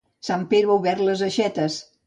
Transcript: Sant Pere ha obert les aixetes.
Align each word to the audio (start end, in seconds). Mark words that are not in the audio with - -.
Sant 0.29 0.45
Pere 0.53 0.71
ha 0.71 0.77
obert 0.81 1.05
les 1.11 1.23
aixetes. 1.31 1.79